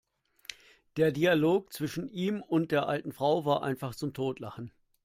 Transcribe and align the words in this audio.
Der 0.97 1.11
Dialog 1.11 1.71
zwischen 1.71 2.09
ihm 2.09 2.41
und 2.41 2.71
der 2.71 2.87
alten 2.87 3.11
Frau 3.11 3.45
war 3.45 3.61
einfach 3.61 3.93
zum 3.93 4.15
Totlachen! 4.15 4.71